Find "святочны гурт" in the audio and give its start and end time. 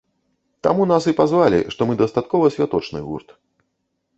2.57-3.29